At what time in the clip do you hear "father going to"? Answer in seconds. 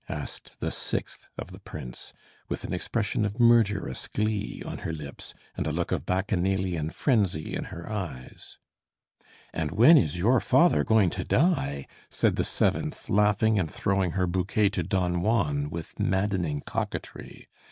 10.39-11.23